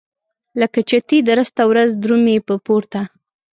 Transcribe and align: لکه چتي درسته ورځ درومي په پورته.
لکه 0.61 0.79
چتي 0.89 1.17
درسته 1.29 1.61
ورځ 1.71 1.89
درومي 2.03 2.37
په 2.47 2.55
پورته. 2.65 3.01